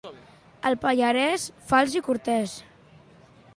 [0.69, 2.57] El pallarès, fals i cortès.